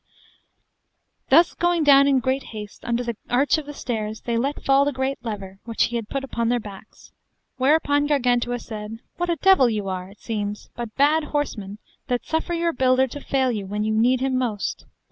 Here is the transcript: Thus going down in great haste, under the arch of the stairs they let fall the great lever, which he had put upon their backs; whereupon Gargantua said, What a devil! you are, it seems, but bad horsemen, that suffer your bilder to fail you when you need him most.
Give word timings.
Thus 1.29 1.53
going 1.53 1.83
down 1.83 2.07
in 2.07 2.21
great 2.21 2.41
haste, 2.57 2.83
under 2.85 3.03
the 3.03 3.15
arch 3.29 3.59
of 3.59 3.67
the 3.67 3.73
stairs 3.75 4.21
they 4.21 4.35
let 4.35 4.63
fall 4.63 4.83
the 4.83 4.91
great 4.91 5.23
lever, 5.23 5.59
which 5.65 5.83
he 5.83 5.95
had 5.95 6.09
put 6.09 6.23
upon 6.23 6.49
their 6.49 6.59
backs; 6.59 7.11
whereupon 7.57 8.07
Gargantua 8.07 8.57
said, 8.57 8.97
What 9.17 9.29
a 9.29 9.35
devil! 9.35 9.69
you 9.69 9.89
are, 9.89 10.09
it 10.09 10.19
seems, 10.19 10.71
but 10.75 10.95
bad 10.95 11.25
horsemen, 11.25 11.77
that 12.07 12.25
suffer 12.25 12.55
your 12.55 12.73
bilder 12.73 13.05
to 13.09 13.21
fail 13.21 13.51
you 13.51 13.67
when 13.67 13.83
you 13.83 13.93
need 13.93 14.21
him 14.21 14.39
most. 14.39 14.87